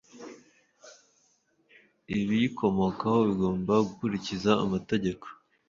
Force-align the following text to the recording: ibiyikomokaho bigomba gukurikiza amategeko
ibiyikomokaho 2.15 3.19
bigomba 3.27 3.73
gukurikiza 3.87 4.51
amategeko 4.63 5.25